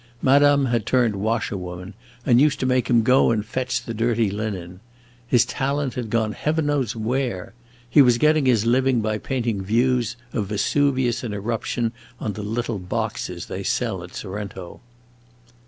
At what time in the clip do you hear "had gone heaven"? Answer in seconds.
5.93-6.65